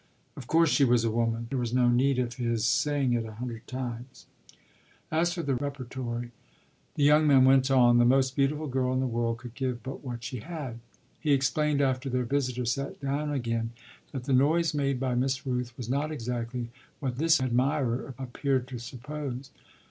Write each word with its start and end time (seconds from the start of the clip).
Of 0.35 0.47
course 0.47 0.69
she 0.71 0.83
was 0.83 1.03
a 1.05 1.11
woman; 1.11 1.45
there 1.51 1.59
was 1.59 1.75
no 1.75 1.87
need 1.87 2.17
of 2.17 2.33
his 2.37 2.65
saying 2.65 3.13
it 3.13 3.23
a 3.23 3.33
hundred 3.35 3.67
times. 3.67 4.25
As 5.11 5.31
for 5.31 5.43
the 5.43 5.53
repertory, 5.53 6.31
the 6.95 7.03
young 7.03 7.27
man 7.27 7.45
went 7.45 7.69
on, 7.69 7.99
the 7.99 8.03
most 8.03 8.35
beautiful 8.35 8.65
girl 8.65 8.93
in 8.95 8.99
the 8.99 9.05
world 9.05 9.37
could 9.37 9.53
give 9.53 9.83
but 9.83 10.03
what 10.03 10.23
she 10.23 10.39
had. 10.39 10.79
He 11.19 11.33
explained, 11.33 11.81
after 11.81 12.09
their 12.09 12.25
visitor 12.25 12.65
sat 12.65 12.99
down 12.99 13.29
again, 13.31 13.73
that 14.11 14.23
the 14.23 14.33
noise 14.33 14.73
made 14.73 14.99
by 14.99 15.13
Miss 15.13 15.45
Rooth 15.45 15.77
was 15.77 15.87
not 15.87 16.11
exactly 16.11 16.71
what 16.99 17.19
this 17.19 17.39
admirer 17.39 18.15
appeared 18.17 18.67
to 18.69 18.79
suppose. 18.79 19.51